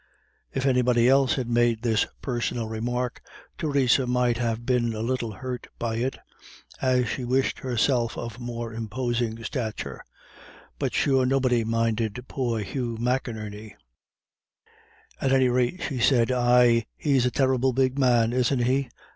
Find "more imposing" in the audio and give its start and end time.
8.39-9.43